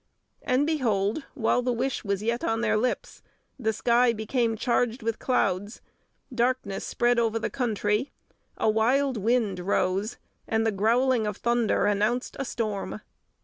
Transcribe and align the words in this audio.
And 0.41 0.65
behold, 0.65 1.25
while 1.35 1.61
the 1.61 1.71
wish 1.71 2.03
was 2.03 2.23
yet 2.23 2.43
on 2.43 2.61
their 2.61 2.75
lips, 2.75 3.21
the 3.59 3.71
sky 3.71 4.13
became 4.13 4.55
charged 4.57 5.03
with 5.03 5.19
clouds, 5.19 5.79
darkness 6.33 6.83
spread 6.83 7.19
over 7.19 7.37
the 7.37 7.51
country, 7.51 8.09
a 8.57 8.67
wild 8.67 9.15
wind 9.15 9.59
rose, 9.59 10.17
and 10.47 10.65
the 10.65 10.71
growling 10.71 11.27
of 11.27 11.37
thunder 11.37 11.85
announced 11.85 12.35
a 12.39 12.45
storm. 12.45 13.01